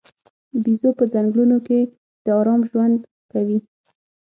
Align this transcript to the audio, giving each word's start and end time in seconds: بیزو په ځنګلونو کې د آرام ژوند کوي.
بیزو 0.63 0.89
په 0.99 1.03
ځنګلونو 1.13 1.57
کې 1.67 1.79
د 2.23 2.25
آرام 2.39 2.61
ژوند 2.69 2.97
کوي. 3.31 3.59